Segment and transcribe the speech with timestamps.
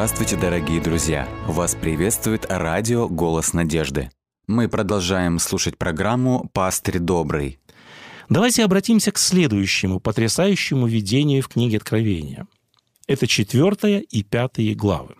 [0.00, 1.28] Здравствуйте, дорогие друзья!
[1.46, 4.10] Вас приветствует радио «Голос надежды».
[4.46, 7.58] Мы продолжаем слушать программу «Пастырь добрый».
[8.30, 12.46] Давайте обратимся к следующему потрясающему видению в книге Откровения.
[13.08, 15.16] Это четвертая и пятая главы.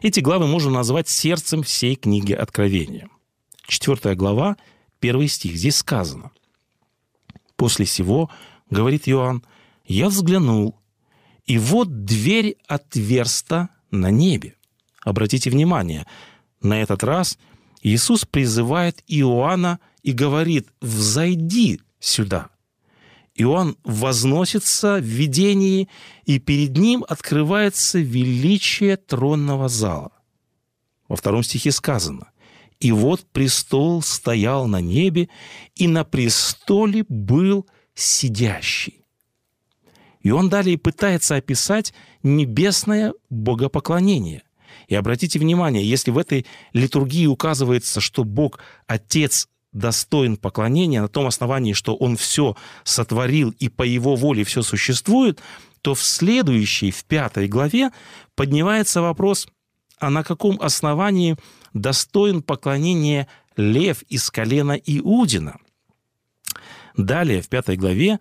[0.00, 3.10] Эти главы можно назвать сердцем всей книги Откровения.
[3.66, 4.56] Четвертая глава,
[4.98, 5.56] первый стих.
[5.56, 6.30] Здесь сказано.
[7.56, 8.30] «После сего,—
[8.70, 9.44] говорит Иоанн,—
[9.84, 10.78] я взглянул,
[11.48, 14.54] и вот дверь отверста на небе.
[15.02, 16.06] Обратите внимание,
[16.60, 17.38] на этот раз
[17.80, 22.50] Иисус призывает Иоанна и говорит «взойди сюда».
[23.34, 25.88] Иоанн возносится в видении,
[26.26, 30.12] и перед ним открывается величие тронного зала.
[31.08, 32.30] Во втором стихе сказано
[32.78, 35.30] «И вот престол стоял на небе,
[35.76, 38.97] и на престоле был сидящий».
[40.28, 44.42] И он далее пытается описать небесное богопоклонение.
[44.86, 51.26] И обратите внимание, если в этой литургии указывается, что Бог Отец достоин поклонения на том
[51.26, 55.40] основании, что Он все сотворил и по Его воле все существует,
[55.80, 57.90] то в следующей, в пятой главе
[58.34, 59.48] поднимается вопрос,
[59.98, 61.36] а на каком основании
[61.72, 65.56] достоин поклонения лев из колена Иудина?
[66.98, 68.18] Далее, в пятой главе,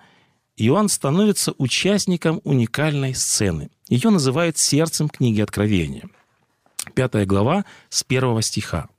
[0.58, 3.70] Иоанн становится участником уникальной сцены.
[3.88, 6.10] Ее называют сердцем книги Откровения.
[6.96, 8.90] Пятая глава с первого стиха.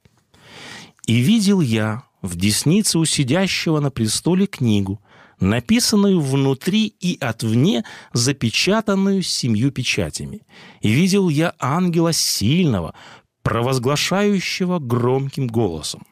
[1.07, 5.01] «И видел я в деснице у сидящего на престоле книгу,
[5.41, 10.43] написанную внутри и отвне, запечатанную семью печатями.
[10.81, 12.95] И видел я ангела сильного,
[13.43, 16.07] провозглашающего громким голосом.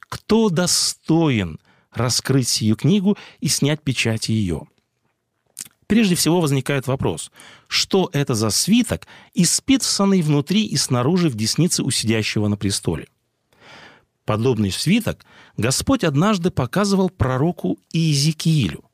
[0.00, 1.58] Кто достоин
[1.94, 4.66] раскрыть сию книгу и снять печати ее.
[5.86, 7.30] Прежде всего возникает вопрос,
[7.68, 13.08] что это за свиток, исписанный внутри и снаружи в деснице у сидящего на престоле?
[14.24, 15.24] Подобный свиток
[15.56, 18.84] Господь однажды показывал пророку Иезекиилю.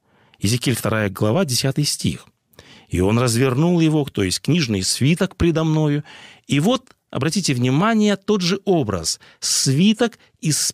[0.41, 2.27] Иезекииль 2 глава, 10 стих.
[2.88, 6.03] «И он развернул его, то есть книжный свиток предо мною,
[6.49, 9.19] и вот Обратите внимание, тот же образ.
[9.41, 10.72] Свиток из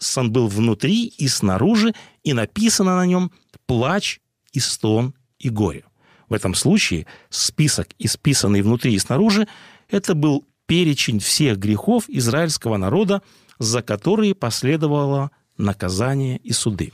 [0.00, 3.30] сон был внутри и снаружи, и написано на нем
[3.66, 4.20] «плач
[4.52, 5.84] и стон и горе».
[6.28, 9.46] В этом случае список, исписанный внутри и снаружи,
[9.90, 13.22] это был перечень всех грехов израильского народа,
[13.58, 16.92] за которые последовало наказание и суды.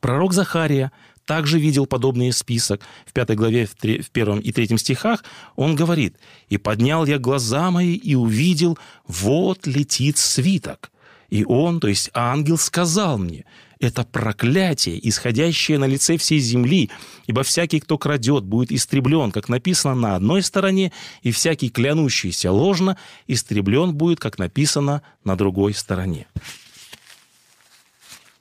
[0.00, 0.92] Пророк Захария
[1.26, 2.80] также видел подобный список.
[3.04, 5.24] В пятой главе, в первом и третьем стихах
[5.56, 6.16] он говорит,
[6.48, 10.90] «И поднял я глаза мои и увидел, вот летит свиток.
[11.28, 13.44] И он, то есть ангел, сказал мне,
[13.80, 16.88] это проклятие, исходящее на лице всей земли,
[17.26, 20.92] ибо всякий, кто крадет, будет истреблен, как написано на одной стороне,
[21.22, 26.26] и всякий, клянущийся ложно, истреблен будет, как написано на другой стороне.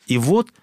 [0.06, 0.50] И вот–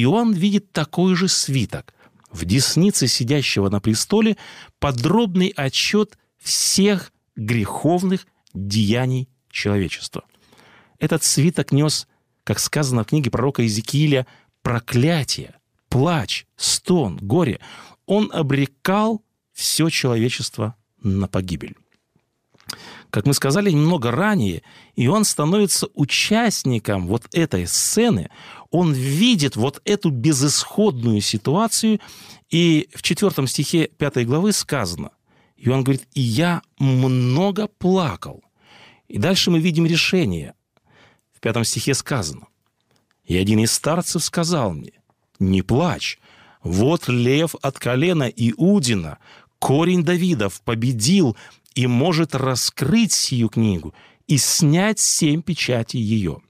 [0.00, 1.92] и он видит такой же свиток.
[2.32, 4.38] В деснице сидящего на престоле
[4.78, 10.24] подробный отчет всех греховных деяний человечества.
[10.98, 12.08] Этот свиток нес,
[12.44, 14.26] как сказано в книге пророка Иезекииля,
[14.62, 15.56] проклятие,
[15.90, 17.60] плач, стон, горе.
[18.06, 19.22] Он обрекал
[19.52, 21.76] все человечество на погибель.
[23.10, 24.62] Как мы сказали немного ранее,
[24.94, 28.30] и он становится участником вот этой сцены,
[28.70, 32.00] он видит вот эту безысходную ситуацию,
[32.50, 35.10] и в четвертом стихе пятой главы сказано,
[35.56, 38.42] и он говорит, и я много плакал.
[39.08, 40.54] И дальше мы видим решение.
[41.34, 42.46] В пятом стихе сказано,
[43.24, 44.92] и один из старцев сказал мне,
[45.40, 46.20] не плачь,
[46.62, 49.18] вот лев от колена Иудина,
[49.58, 51.36] корень Давидов, победил
[51.74, 53.94] и может раскрыть сию книгу
[54.26, 56.40] и снять семь печатей ее.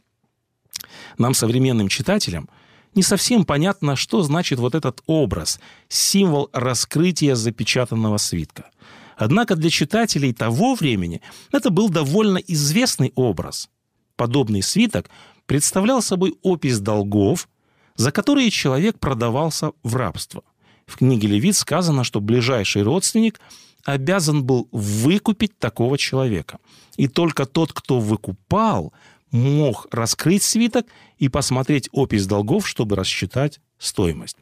[1.19, 2.48] Нам, современным читателям,
[2.94, 8.71] не совсем понятно, что значит вот этот образ, символ раскрытия запечатанного свитка.
[9.16, 11.21] Однако для читателей того времени
[11.53, 13.68] это был довольно известный образ.
[14.16, 15.10] Подобный свиток
[15.47, 17.48] представлял собой опись долгов,
[17.97, 20.42] за которые человек продавался в рабство.
[20.86, 23.41] В книге Левит сказано, что ближайший родственник–
[23.84, 26.59] обязан был выкупить такого человека.
[26.97, 28.92] И только тот, кто выкупал,
[29.30, 30.86] мог раскрыть свиток
[31.18, 34.36] и посмотреть опись долгов, чтобы рассчитать стоимость.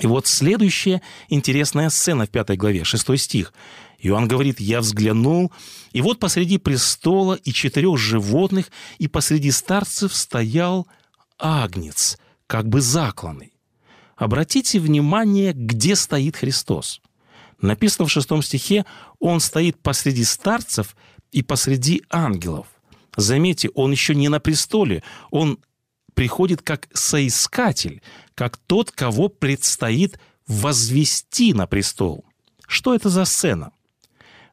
[0.00, 3.52] И вот следующая интересная сцена в пятой главе, шестой стих.
[3.98, 5.52] Иоанн говорит, «Я взглянул,
[5.92, 10.88] и вот посреди престола и четырех животных, и посреди старцев стоял
[11.38, 13.52] агнец, как бы закланный».
[14.16, 17.00] Обратите внимание, где стоит Христос–
[17.62, 18.84] Написано в шестом стихе,
[19.20, 20.96] он стоит посреди старцев
[21.30, 22.66] и посреди ангелов.
[23.16, 25.58] Заметьте, он еще не на престоле, он
[26.14, 28.02] приходит как соискатель,
[28.34, 32.24] как тот, кого предстоит возвести на престол.
[32.66, 33.72] Что это за сцена?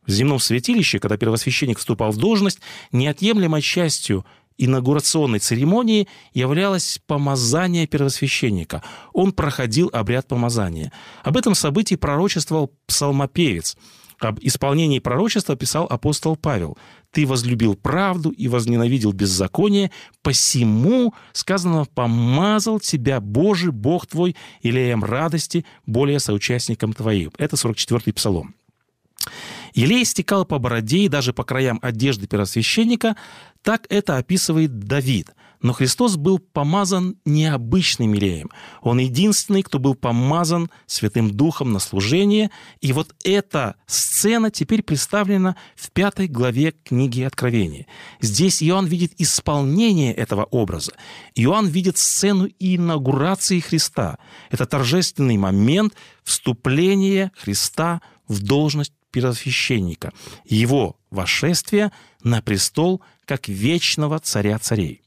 [0.06, 2.60] В земном святилище, когда первосвященник вступал в должность,
[2.92, 4.26] неотъемлемой частью
[4.60, 8.84] инаугурационной церемонии являлось помазание первосвященника.
[9.14, 10.92] Он проходил обряд помазания.
[11.24, 13.76] Об этом событии пророчествовал псалмопевец.
[14.20, 16.78] Об исполнении пророчества писал апостол Павел.
[17.12, 19.92] «Ты возлюбил правду и возненавидел беззаконие,
[20.22, 27.32] посему, сказано, помазал тебя Божий, Бог твой, илеем радости, более соучастником твоим».
[27.38, 28.56] Это 44-й псалом.
[29.80, 33.16] Елей стекал по бороде и даже по краям одежды первосвященника,
[33.62, 35.30] так это описывает Давид.
[35.62, 38.50] Но Христос был помазан необычным елеем.
[38.82, 42.52] Он единственный, кто был помазан Святым Духом на служение.
[42.82, 47.88] И вот эта сцена теперь представлена в пятой главе книги Откровения.
[48.20, 50.92] Здесь Иоанн видит исполнение этого образа.
[51.36, 54.18] Иоанн видит сцену инаугурации Христа.
[54.50, 55.94] Это торжественный момент
[56.26, 60.14] вступления Христа в должность первосвященника,
[60.46, 61.92] его вошествие
[62.24, 65.02] на престол как вечного царя царей.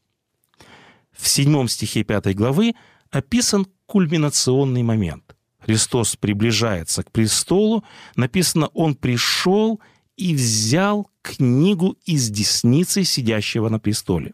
[1.12, 2.74] В седьмом стихе пятой главы
[3.10, 5.36] описан кульминационный момент.
[5.60, 7.84] Христос приближается к престолу,
[8.16, 9.80] написано «Он пришел
[10.16, 14.32] и взял книгу из десницы сидящего на престоле».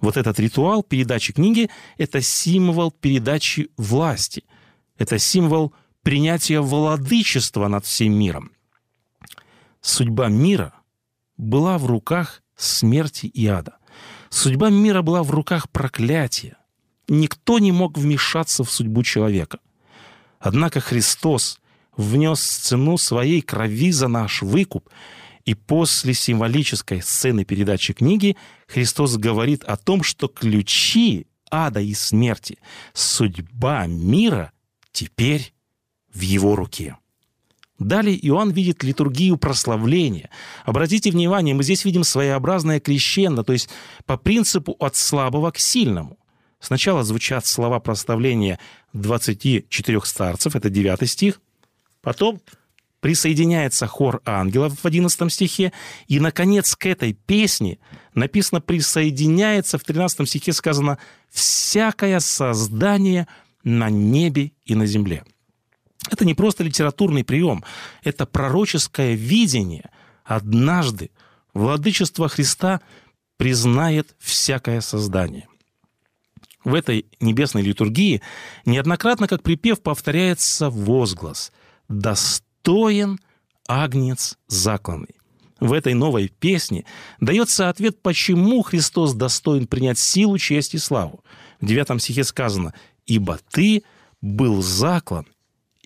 [0.00, 1.68] Вот этот ритуал передачи книги–
[1.98, 4.44] это символ передачи власти,
[4.96, 8.52] это символ принятия владычества над всем миром–
[9.80, 10.74] Судьба мира
[11.36, 13.76] была в руках смерти и ада.
[14.28, 16.56] Судьба мира была в руках проклятия.
[17.08, 19.58] Никто не мог вмешаться в судьбу человека.
[20.38, 21.60] Однако Христос
[21.96, 24.88] внес цену своей крови за наш выкуп,
[25.44, 28.36] и после символической сцены передачи книги
[28.68, 32.58] Христос говорит о том, что ключи ада и смерти,
[32.92, 34.52] судьба мира
[34.92, 35.52] теперь
[36.12, 36.96] в его руке.
[37.80, 40.28] Далее Иоанн видит литургию прославления.
[40.66, 43.70] Обратите внимание, мы здесь видим своеобразное крещендо, то есть
[44.04, 46.18] по принципу от слабого к сильному.
[46.60, 48.58] Сначала звучат слова прославления
[48.92, 51.40] 24 старцев, это 9 стих.
[52.02, 52.42] Потом
[53.00, 55.72] присоединяется хор ангелов в 11 стихе.
[56.06, 57.78] И, наконец, к этой песне
[58.14, 60.98] написано «присоединяется», в 13 стихе сказано
[61.30, 63.26] «всякое создание
[63.64, 65.24] на небе и на земле».
[66.10, 67.64] Это не просто литературный прием,
[68.02, 69.90] это пророческое видение.
[70.24, 71.10] Однажды
[71.54, 72.80] владычество Христа
[73.36, 75.46] признает всякое создание.
[76.62, 78.20] В этой небесной литургии
[78.66, 81.52] неоднократно, как припев, повторяется возглас
[81.88, 83.18] «Достоин
[83.66, 85.14] агнец закланный».
[85.58, 86.84] В этой новой песне
[87.20, 91.22] дается ответ, почему Христос достоин принять силу, честь и славу.
[91.60, 92.74] В девятом стихе сказано
[93.06, 93.82] «Ибо ты
[94.20, 95.26] был заклан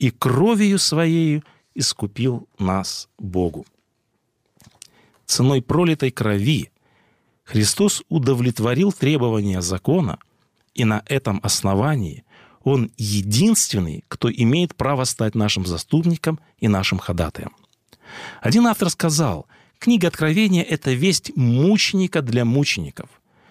[0.05, 1.43] и кровью Своею
[1.75, 3.65] искупил нас Богу.
[5.25, 6.71] Ценой пролитой крови
[7.43, 10.19] Христос удовлетворил требования закона,
[10.75, 12.25] и на этом основании
[12.65, 17.56] Он единственный, кто имеет право стать нашим заступником и нашим ходатаем.
[18.43, 19.46] Один автор сказал,
[19.79, 23.08] книга Откровения– это весть мученика для мучеников.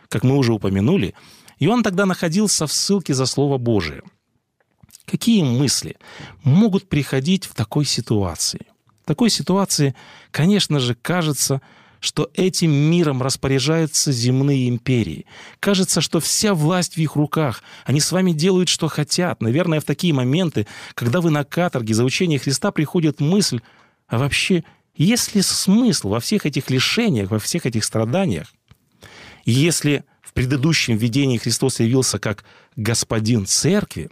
[0.08, 1.16] Как мы уже упомянули,
[1.58, 4.04] и он тогда находился в ссылке за Слово Божие–
[5.06, 5.98] Какие мысли
[6.44, 8.68] могут приходить в такой ситуации?
[9.04, 9.96] В такой ситуации,
[10.32, 11.62] конечно же, кажется,
[12.00, 15.26] что этим миром распоряжаются земные империи.
[15.62, 17.64] Кажется, что вся власть в их руках.
[17.86, 19.42] Они с вами делают, что хотят.
[19.42, 23.62] Наверное, в такие моменты, когда вы на каторге за учение Христа, приходит мысль,
[24.08, 28.54] а вообще, есть ли смысл во всех этих лишениях, во всех этих страданиях?
[29.46, 32.44] Если в предыдущем видении Христос явился как
[32.76, 34.10] господин церкви,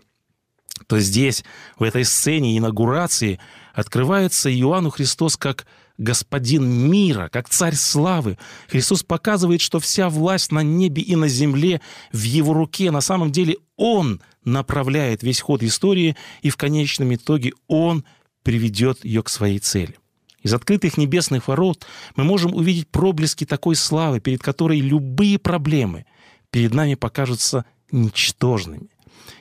[0.88, 1.44] то здесь,
[1.78, 3.40] в этой сцене инаугурации,
[3.74, 5.66] открывается Иоанну Христос как
[5.98, 8.38] господин мира, как царь славы.
[8.68, 12.92] Христос показывает, что вся власть на небе и на земле в его руке.
[12.92, 18.04] На самом деле он направляет весь ход истории, и в конечном итоге он
[18.44, 19.96] приведет ее к своей цели.
[20.42, 21.86] Из открытых небесных ворот
[22.16, 26.06] мы можем увидеть проблески такой славы, перед которой любые проблемы
[26.50, 28.90] перед нами покажутся ничтожными.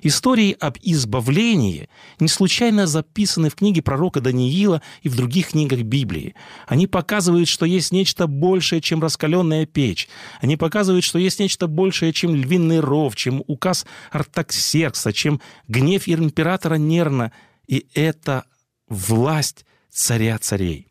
[0.03, 6.35] Истории об избавлении не случайно записаны в книге пророка Даниила и в других книгах Библии.
[6.67, 10.09] Они показывают, что есть нечто большее, чем раскаленная печь.
[10.41, 16.75] Они показывают, что есть нечто большее, чем львиный ров, чем указ Артаксеркса, чем гнев императора
[16.75, 17.33] Нерна.
[17.67, 18.45] И это
[18.89, 20.89] власть царя царей.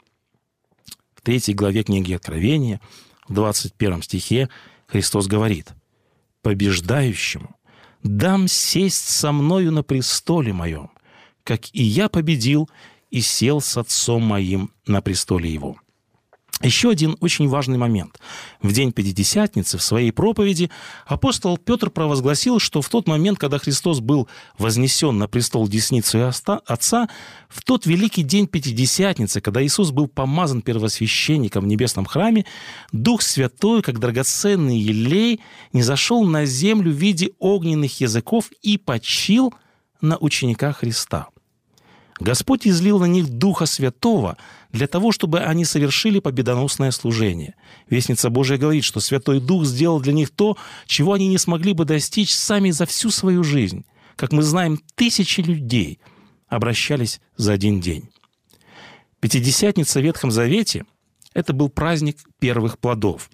[1.15, 2.79] В третьей главе книги Откровения,
[3.27, 4.50] в 21 стихе,
[4.88, 5.74] Христос говорит,
[6.41, 7.59] «Побеждающему
[8.03, 10.91] дам сесть со мною на престоле моем,
[11.44, 12.70] как и я победил
[13.10, 15.77] и сел с отцом моим на престоле его».
[16.62, 18.20] Еще один очень важный момент.
[18.62, 20.70] В день Пятидесятницы в своей проповеди
[21.06, 27.08] апостол Петр провозгласил, что в тот момент, когда Христос был вознесен на престол десницу Отца,
[27.48, 32.46] в тот великий день Пятидесятницы, когда Иисус был помазан первосвященником в небесном храме,
[32.92, 35.39] Дух Святой, как драгоценный елей,
[35.72, 39.54] не зашел на землю в виде огненных языков и почил
[40.01, 41.30] на учениках Христа–
[42.20, 44.38] Господь излил на них Духа Святого
[44.72, 47.56] для того, чтобы они совершили победоносное служение.
[47.90, 51.86] Вестница Божия говорит, что Святой Дух сделал для них то, чего они не смогли бы
[51.86, 53.86] достичь сами за всю свою жизнь.
[54.16, 56.00] Как мы знаем, тысячи людей
[56.48, 58.10] обращались за один день.
[59.20, 60.86] Пятидесятница в Ветхом Завете–
[61.34, 63.30] это был праздник первых плодов.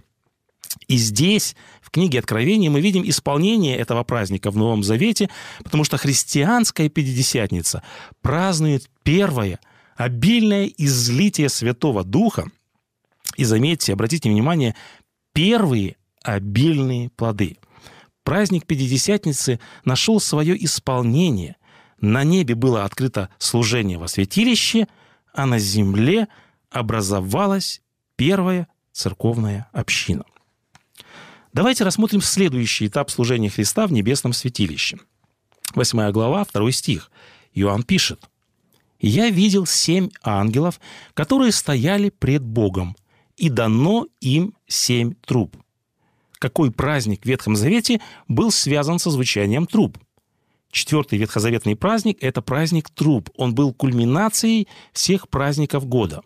[0.88, 5.30] И здесь, в книге Откровения, мы видим исполнение этого праздника в Новом Завете,
[5.63, 7.82] потому что христианская Пятидесятница
[8.22, 9.60] празднует первое
[9.95, 12.45] обильное излитие Святого Духа.
[13.37, 14.75] И заметьте, обратите внимание,
[15.33, 17.57] первые обильные плоды.
[18.23, 21.57] Праздник Пятидесятницы нашел свое исполнение.
[22.01, 24.87] На небе было открыто служение во святилище,
[25.33, 26.27] а на земле
[26.69, 27.81] образовалась
[28.15, 30.23] первая церковная община.
[31.53, 34.97] Давайте рассмотрим следующий этап служения Христа в небесном святилище.
[35.73, 37.11] Восьмая глава, второй стих.
[37.53, 38.21] Иоанн пишет.
[39.07, 40.79] «Я видел семь ангелов,
[41.13, 42.95] которые стояли пред Богом,
[43.38, 45.55] и дано им семь труб».
[46.39, 50.00] Какой праздник в Ветхом Завете был связан со звучанием труб?
[50.71, 53.29] Четвертый ветхозаветный праздник– это праздник труб.
[53.38, 56.21] Он был кульминацией всех праздников года.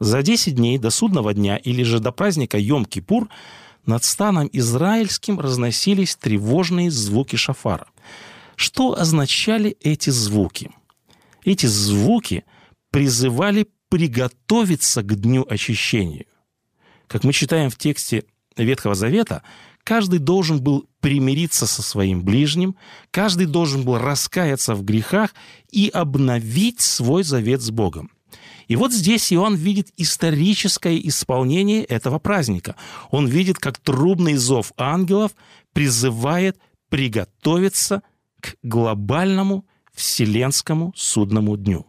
[0.00, 3.28] За 10 дней до судного дня или же до праздника Йом-Кипур–
[3.86, 7.86] над станом израильским разносились тревожные звуки шафара.
[8.56, 10.72] Что означали эти звуки?
[11.46, 12.44] Эти звуки
[12.90, 16.26] призывали приготовиться к дню очищения.
[17.06, 18.24] Как мы читаем в тексте
[18.56, 19.44] Ветхого Завета,
[19.84, 22.74] каждый должен был примириться со своим ближним,
[23.12, 25.34] каждый должен был раскаяться в грехах
[25.70, 28.10] и обновить свой завет с Богом.
[28.66, 32.74] И вот здесь Иоанн видит историческое исполнение этого праздника.
[33.12, 35.30] Он видит, как трубный зов ангелов
[35.72, 38.02] призывает приготовиться
[38.40, 39.64] к глобальному
[39.96, 41.86] вселенскому судному дню.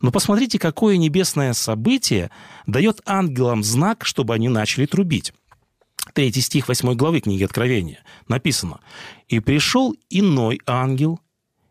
[0.00, 2.30] Но посмотрите, какое небесное событие
[2.66, 5.32] дает ангелам знак, чтобы они начали трубить.
[6.12, 7.98] Третий стих 8 главы книги Откровения
[8.28, 8.80] написано
[9.28, 11.20] «И пришел иной ангел,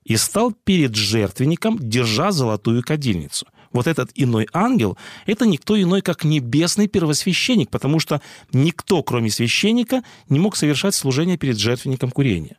[0.03, 6.23] и стал перед жертвенником, держа золотую кадильницу вот этот иной ангел, это никто иной, как
[6.23, 8.21] небесный первосвященник, потому что
[8.53, 12.57] никто, кроме священника, не мог совершать служение перед жертвенником курения.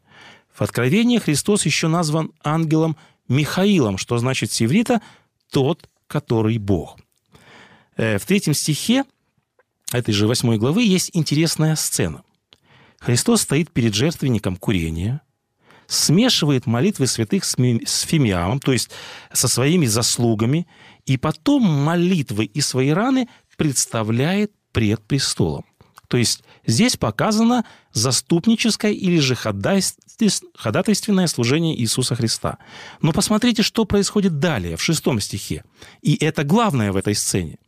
[0.54, 2.96] В Откровении Христос еще назван ангелом
[3.28, 5.00] Михаилом, что значит севрита
[5.50, 6.98] «тот, который Бог».
[7.96, 9.04] Э, в третьем стихе
[9.92, 12.22] этой же восьмой главы есть интересная сцена.
[12.98, 15.20] Христос стоит перед жертвенником курения,
[15.86, 18.90] смешивает молитвы святых с фимиамом, то есть
[19.32, 20.66] со своими заслугами,
[21.04, 25.64] и потом молитвы и свои раны представляет пред престолом.
[26.08, 32.58] То есть здесь показано заступническое или же ходатайственное служение Иисуса Христа.
[33.02, 35.64] Но посмотрите, что происходит далее, в шестом стихе.
[36.02, 37.58] И это главное в этой сцене.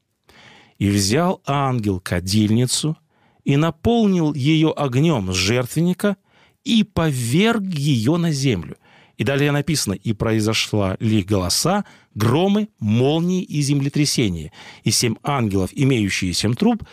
[0.78, 2.96] «И взял ангел кадильницу,
[3.44, 6.16] и наполнил ее огнем с жертвенника,
[6.64, 8.76] и поверг ее на землю.
[9.16, 14.52] И далее написано, и произошла ли голоса, громы, молнии и землетрясения.
[14.84, 16.84] И семь ангелов, имеющие семь труб,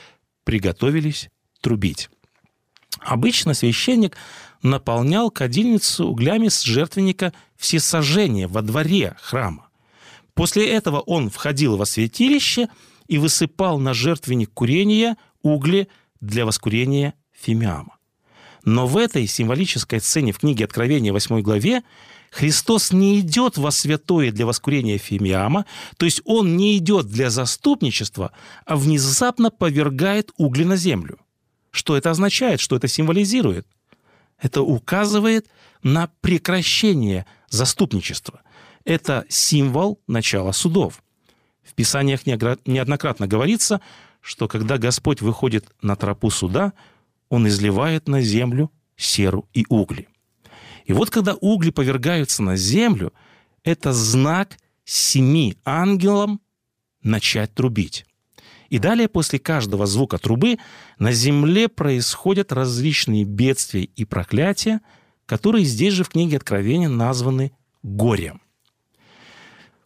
[0.46, 1.30] приготовились
[1.66, 2.12] трубить.
[3.00, 4.16] Обычно священник
[4.62, 9.70] наполнял кадильницу углями с жертвенника всесожжения во дворе храма.
[10.36, 12.68] После этого он входил во святилище
[13.08, 15.88] и высыпал на жертвенник курения угли
[16.22, 17.98] для воскурения фимиама.
[18.64, 21.82] Но в этой символической сцене в книге Откровения 8 главе
[22.30, 25.66] Христос не идет во святое для воскурения Фимиама,
[25.98, 28.34] то есть Он не идет для заступничества,
[28.66, 31.18] а внезапно повергает угли на землю.
[31.76, 33.68] Что это означает, что это символизирует?
[34.40, 35.50] Это указывает
[35.84, 38.44] на прекращение заступничества.
[38.86, 41.04] Это символ начала судов.
[41.64, 43.82] В Писаниях неоднократно говорится,
[44.22, 46.72] что когда Господь выходит на тропу суда,
[47.28, 50.08] Он изливает на землю серу и угли.
[50.86, 53.12] И вот когда угли повергаются на землю,
[53.66, 56.40] это знак семи ангелам
[57.04, 58.06] начать трубить.
[58.70, 60.58] И далее, после каждого звука трубы,
[60.98, 64.82] на земле происходят различные бедствия и проклятия,
[65.26, 67.52] которые здесь же в книге Откровения названы
[67.84, 68.42] горем.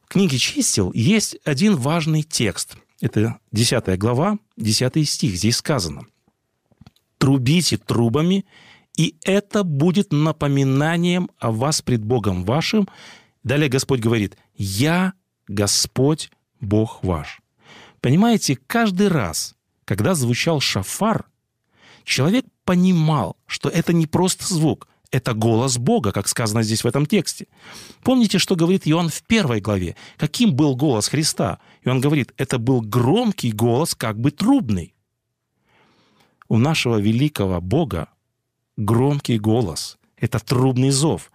[0.03, 2.77] В книге «Чистил» есть один важный текст.
[3.00, 5.36] Это 10 глава, 10 стих.
[5.36, 6.03] Здесь сказано
[7.17, 8.45] «Трубите трубами,
[8.98, 12.88] и это будет напоминанием о вас пред Богом вашим».
[13.43, 15.13] Далее Господь говорит «Я
[15.48, 17.39] Господь Бог ваш».
[18.01, 21.25] Понимаете, каждый раз, когда звучал шафар,
[22.03, 27.06] человек понимал, что это не просто звук, это голос Бога, как сказано здесь в этом
[27.06, 27.48] тексте.
[28.03, 29.96] Помните, что говорит Иоанн в первой главе?
[30.18, 31.60] Каким был голос Христа?
[31.82, 34.94] И он говорит, это был громкий голос, как бы трубный.
[36.48, 38.10] У нашего великого Бога
[38.77, 39.98] громкий голос.
[40.18, 41.32] Это трубный зов.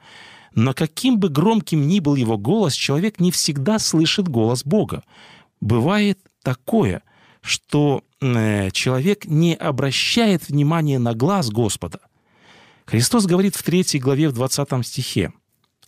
[0.54, 5.02] Но каким бы громким ни был его голос, человек не всегда слышит голос Бога.
[5.61, 7.02] Бывает такое,
[7.40, 11.98] что э, человек не обращает внимания на глаз Господа.
[12.86, 15.32] Христос говорит в 3 главе, в 20 стихе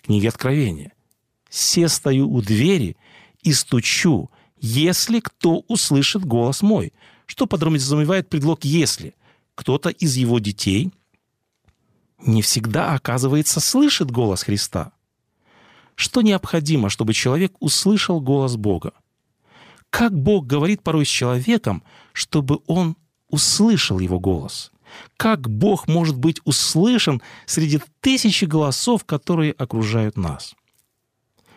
[0.03, 0.93] книги Откровения.
[1.49, 2.97] «Се стою у двери
[3.43, 6.93] и стучу, если кто услышит голос мой».
[7.27, 9.15] Что подразумевает предлог «если»?
[9.55, 10.93] Кто-то из его детей
[12.19, 14.93] не всегда, оказывается, слышит голос Христа.
[15.95, 18.93] Что необходимо, чтобы человек услышал голос Бога?
[19.97, 22.99] Как Бог говорит порой с человеком, чтобы он
[23.31, 24.71] услышал его голос?
[25.17, 30.55] Как Бог может быть услышан среди тысячи голосов, которые окружают нас?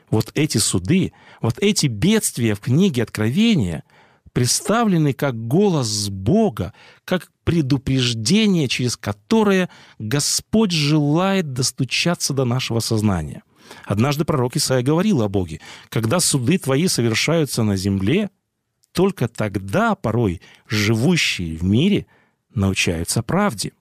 [0.09, 3.83] Вот эти суды, вот эти бедствия в книге Откровения
[4.31, 6.71] представлены как голос Бога,
[7.03, 9.67] как предупреждение, через которое
[9.97, 13.43] Господь желает достучаться до нашего сознания.
[13.85, 15.59] Однажды пророк Исаия говорил о Боге.
[15.89, 18.29] «Когда суды твои совершаются на земле,
[18.91, 22.05] только тогда порой живущие в мире
[22.53, 23.71] научаются правде».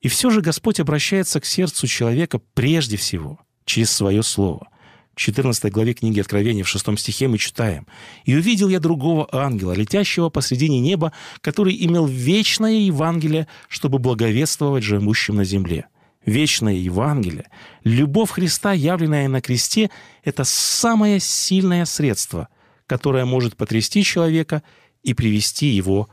[0.00, 4.68] И все же Господь обращается к сердцу человека прежде всего через свое слово.
[5.14, 7.88] В 14 главе книги Откровения в 6 стихе мы читаем
[8.24, 15.34] «И увидел я другого ангела, летящего посредине неба, который имел вечное Евангелие, чтобы благовествовать живущим
[15.34, 15.86] на земле»
[16.28, 17.50] вечное Евангелие,
[17.84, 19.90] любовь Христа, явленная на кресте,
[20.22, 22.48] это самое сильное средство,
[22.86, 24.62] которое может потрясти человека
[25.02, 26.10] и привести его к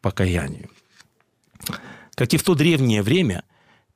[0.00, 0.68] покаянию.
[2.14, 3.44] Как и в то древнее время,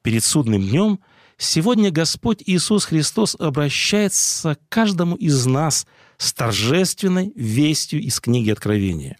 [0.02, 1.00] перед судным днем,
[1.38, 5.86] сегодня Господь Иисус Христос обращается к каждому из нас
[6.18, 9.16] с торжественной вестью из книги Откровения.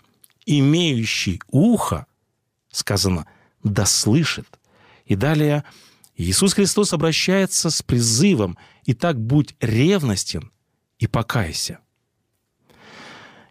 [0.47, 2.07] «Имеющий ухо»,
[2.71, 3.27] сказано,
[3.63, 4.47] «да слышит».
[5.07, 5.65] И далее
[6.17, 10.51] Иисус Христос обращается с призывом «Итак, будь ревностен
[10.99, 11.79] и покайся».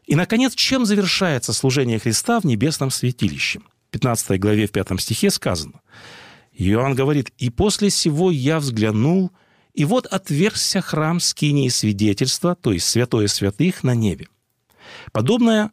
[0.05, 3.61] И, наконец, чем завершается служение Христа в небесном святилище?
[3.87, 5.81] В 15 главе, в 5 стихе сказано.
[6.53, 9.31] Иоанн говорит, «И после сего я взглянул,
[9.73, 14.27] и вот отверзся храм скинии свидетельства, то есть святое святых, на небе».
[15.11, 15.71] Подобное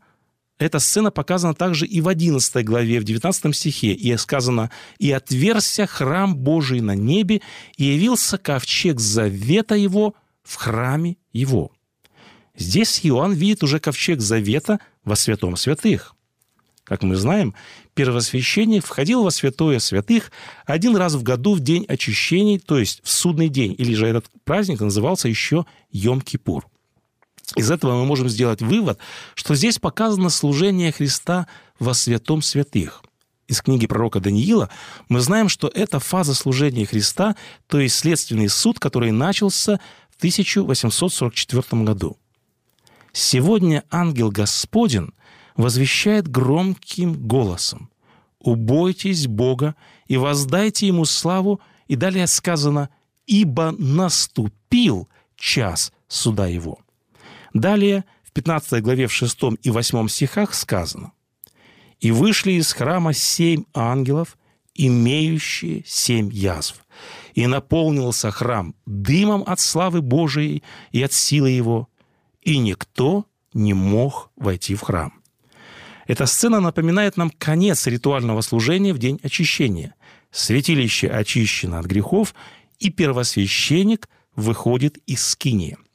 [0.59, 5.87] эта сцена показана также и в 11 главе, в 19 стихе, и сказано «И отверзся
[5.87, 7.41] храм Божий на небе,
[7.77, 11.73] и явился ковчег завета его в храме его».
[12.57, 16.17] Здесь Иоанн видит уже ковчег завета во святом святых.
[16.83, 17.55] Как мы знаем,
[17.95, 20.33] первосвященник входил во святое святых
[20.67, 24.25] один раз в году в день очищений, то есть в судный день, или же этот
[24.45, 26.63] праздник назывался еще Йом-Кипур–
[27.57, 28.99] из этого мы можем сделать вывод,
[29.35, 31.47] что здесь показано служение Христа
[31.79, 33.03] во святом святых.
[33.47, 34.69] Из книги пророка Даниила
[35.09, 37.35] мы знаем, что это фаза служения Христа,
[37.67, 39.81] то есть следственный суд, который начался
[40.11, 42.19] в 1844 году.
[43.13, 45.13] Сегодня ангел Господень
[45.57, 47.91] возвещает громким голосом
[48.39, 49.75] «Убойтесь Бога
[50.07, 52.91] и воздайте Ему славу», и далее сказано
[53.27, 56.79] «Ибо наступил час суда Его».
[57.61, 61.13] Далее, в 15 главе в 6 и 8 стихах сказано
[61.99, 64.39] «И вышли из храма семь ангелов,
[64.75, 66.85] имеющие семь язв,
[67.35, 71.89] и наполнился храм дымом от славы Божией и от силы его,
[72.43, 75.13] и никто не мог войти в храм».
[76.07, 79.95] Эта сцена напоминает нам конец ритуального служения в день очищения.
[80.31, 82.35] Святилище очищено от грехов,
[82.79, 85.77] и первосвященник выходит из скинии–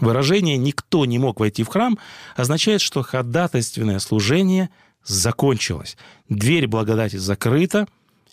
[0.00, 1.98] Выражение «никто не мог войти в храм»
[2.36, 4.70] означает, что ходатайственное служение
[5.04, 5.96] закончилось.
[6.28, 7.86] Дверь благодати закрыта,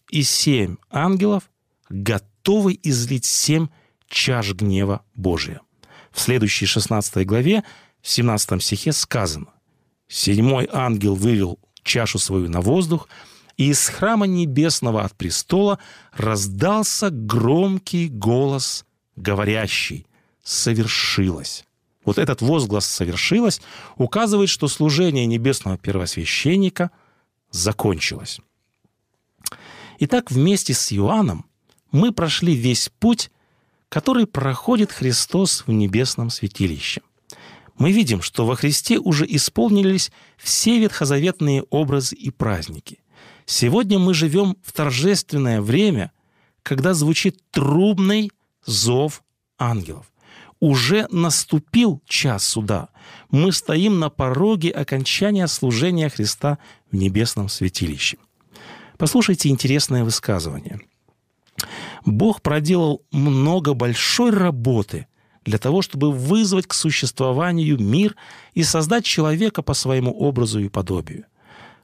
[0.10, 1.44] и семь ангелов
[1.90, 3.68] готовы излить семь
[4.10, 5.62] чаш гнева Божия.
[6.12, 7.64] В следующей 16 главе
[8.02, 9.48] в 17 стихе сказано
[10.08, 13.08] «Седьмой ангел вывел чашу свою на воздух,
[13.58, 15.80] и из храма небесного от престола
[16.12, 20.08] раздался громкий голос, говорящий
[20.44, 21.66] «Совершилось».
[22.04, 23.62] Вот этот возглас «совершилось»
[23.98, 26.92] указывает, что служение небесного первосвященника
[27.52, 28.40] закончилось.
[30.00, 31.46] Итак, вместе с Иоанном
[31.92, 33.30] мы прошли весь путь,
[33.90, 37.02] который проходит Христос в небесном святилище.
[37.78, 43.00] Мы видим, что во Христе уже исполнились все ветхозаветные образы и праздники.
[43.46, 46.12] Сегодня мы живем в торжественное время,
[46.64, 48.32] когда звучит трубный
[48.66, 49.24] зов
[49.58, 50.11] ангелов.
[50.62, 52.90] Уже наступил час суда.
[53.32, 56.60] Мы стоим на пороге окончания служения Христа
[56.92, 58.18] в небесном святилище.
[59.00, 60.80] Послушайте интересное высказывание.
[62.06, 65.08] Бог проделал много большой работы
[65.44, 68.16] для того, чтобы вызвать к существованию мир
[68.54, 71.26] и создать человека по своему образу и подобию.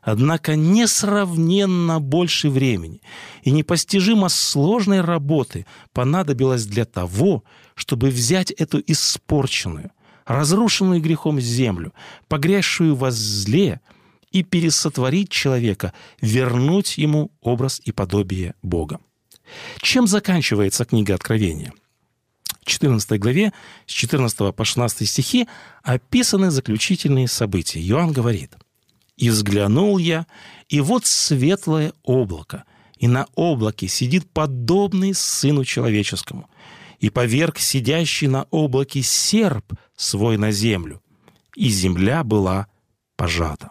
[0.01, 3.01] Однако несравненно больше времени
[3.41, 7.43] и непостижимо сложной работы понадобилось для того,
[7.77, 9.91] чтобы взять эту испорченную,
[10.25, 11.93] разрушенную грехом землю,
[12.27, 13.79] погрязшую во зле,
[14.29, 18.99] и пересотворить человека, вернуть ему образ и подобие Бога.
[19.79, 21.71] Чем заканчивается книга Откровения?
[22.61, 23.53] В 14 главе
[23.85, 25.47] с 14 по 16 стихи
[25.81, 27.79] описаны заключительные события.
[27.79, 28.57] Иоанн говорит–
[29.17, 30.27] и взглянул я,
[30.69, 32.63] и вот светлое облако,
[32.97, 36.49] и на облаке сидит подобный Сыну Человеческому,
[36.99, 41.01] и поверг сидящий на облаке серп свой на землю,
[41.55, 42.67] и земля была
[43.15, 43.69] пожата.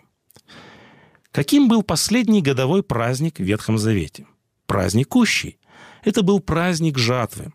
[1.33, 4.27] Каким был последний годовой праздник в Ветхом Завете?
[4.67, 5.59] Праздник Кущий.
[6.03, 7.53] Это был праздник жатвы,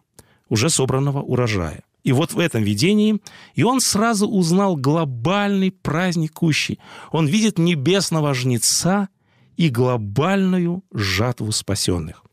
[0.50, 1.84] уже собранного урожая.
[2.04, 3.20] И вот в этом видении
[3.54, 6.80] и он сразу узнал глобальный праздник кущий.
[7.12, 9.10] Он видит небесного жнеца
[9.56, 12.24] и глобальную жатву спасенных.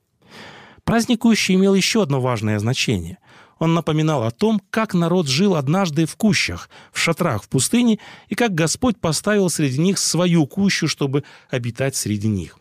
[0.84, 3.18] Праздник кущий имел еще одно важное значение.
[3.58, 8.34] Он напоминал о том, как народ жил однажды в кущах, в шатрах в пустыне, и
[8.34, 12.58] как Господь поставил среди них свою кущу, чтобы обитать среди них.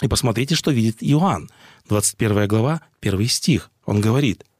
[0.00, 1.50] И посмотрите, что видит Иоанн,
[1.88, 3.70] 21 глава, 1 стих.
[3.84, 4.44] Он говорит–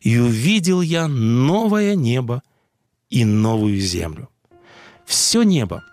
[0.00, 2.42] и увидел я новое небо
[3.08, 4.28] и новую землю.
[5.04, 5.84] Все небо,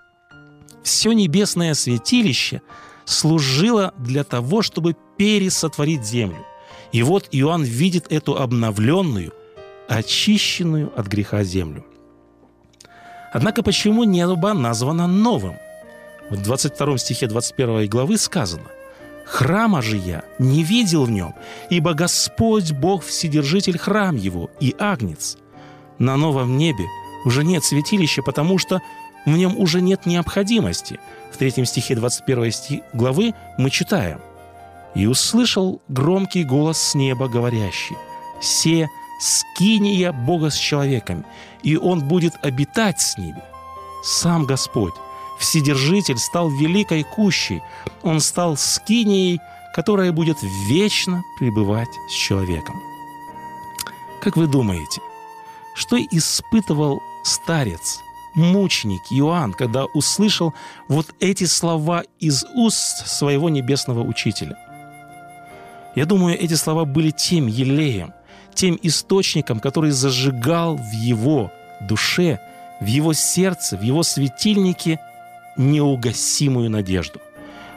[0.84, 2.62] все небесное святилище
[3.06, 6.46] служило для того, чтобы пересотворить землю.
[6.92, 9.34] И вот Иоанн видит эту обновленную,
[9.88, 11.86] очищенную от греха землю.
[13.34, 15.58] Однако почему небо названо новым?
[16.30, 18.68] В 22 стихе 21 главы сказано
[19.28, 21.36] Храма же я не видел в нем,
[21.70, 25.38] ибо Господь Бог Вседержитель храм его и агнец.
[26.00, 26.86] На новом небе
[27.26, 28.82] уже нет святилища, потому что
[29.26, 31.00] в нем уже нет необходимости.
[31.32, 34.22] В третьем стихе 21 стих главы мы читаем.
[34.96, 37.96] «И услышал громкий голос с неба, говорящий,
[38.42, 38.88] «Се
[39.20, 41.26] скиния Бога с человеком,
[41.64, 43.42] и Он будет обитать с ними».
[44.04, 44.94] Сам Господь
[45.38, 47.62] Вседержитель стал великой кущей.
[48.02, 49.40] Он стал скинией,
[49.76, 52.82] которая будет вечно пребывать с человеком.
[54.22, 55.02] Как вы думаете,
[55.76, 58.00] что испытывал старец,
[58.34, 60.54] мученик Иоанн, когда услышал
[60.88, 64.58] вот эти слова из уст своего небесного учителя?
[65.98, 68.14] Я думаю, эти слова были тем елеем,
[68.54, 72.40] тем источником, который зажигал в его душе,
[72.80, 75.00] в его сердце, в его светильнике
[75.58, 77.20] неугасимую надежду.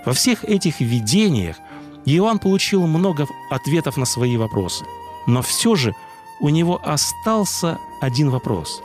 [0.04, 1.56] Во всех этих видениях
[2.04, 4.84] Иоанн получил много ответов на свои вопросы.
[5.26, 5.94] Но все же
[6.42, 8.82] у него остался один вопрос.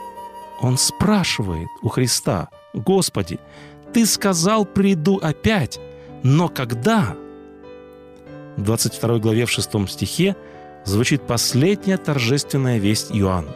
[0.61, 3.39] Он спрашивает у Христа, «Господи,
[3.93, 5.77] Ты сказал, приду опять,
[6.23, 7.17] но когда?»
[8.57, 10.35] В 22 главе в 6 стихе
[10.85, 13.53] звучит последняя торжественная весть Иоанна.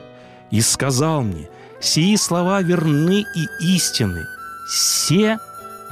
[0.51, 4.25] «И сказал мне, сии слова верны и истинны,
[4.67, 5.38] «Се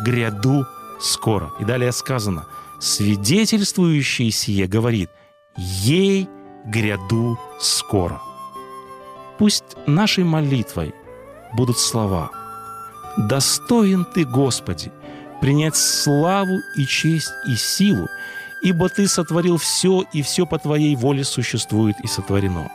[0.04, 0.66] гряду
[1.00, 1.52] скоро».
[1.60, 2.48] И далее сказано,
[2.80, 5.10] свидетельствующий сие говорит,
[5.56, 6.28] «Ей
[6.66, 8.22] гряду скоро».
[9.38, 10.94] Пусть нашей молитвой
[11.54, 12.32] будут слова
[13.18, 14.92] «Достоин Ты, Господи,
[15.40, 18.08] принять славу и честь и силу,
[18.62, 22.72] ибо Ты сотворил все, и все по Твоей воле существует и сотворено.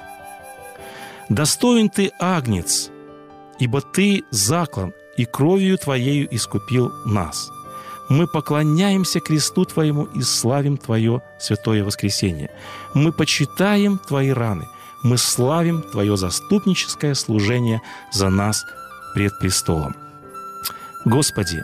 [1.28, 2.90] Достоин Ты, Агнец,
[3.58, 7.50] ибо Ты заклан, и кровью Твоею искупил нас.
[8.08, 12.50] Мы поклоняемся кресту Твоему и славим Твое святое воскресение.
[12.94, 14.68] Мы почитаем Твои раны.
[15.02, 17.80] Мы славим Твое заступническое служение
[18.12, 18.64] за нас
[19.14, 19.96] пред престолом.
[21.04, 21.62] Господи,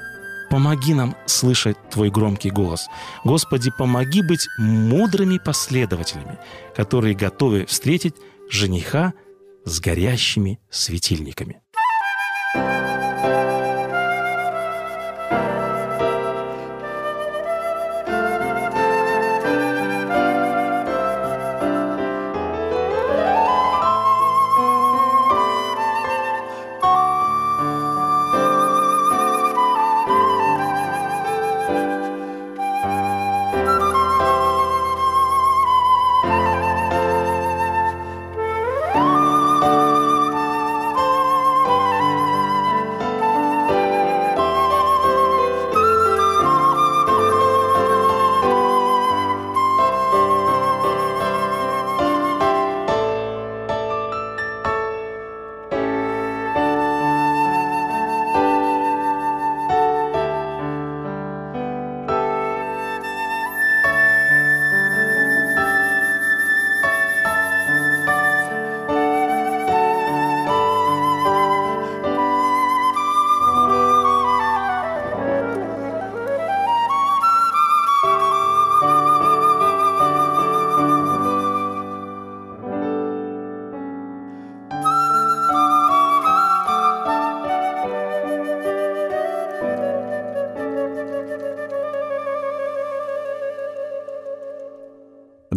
[0.51, 2.89] помоги нам слышать Твой громкий голос.
[3.25, 6.39] Господи, помоги быть мудрыми последователями,
[6.75, 8.15] которые готовы встретить
[8.51, 9.13] жениха
[9.65, 11.61] с горящими светильниками.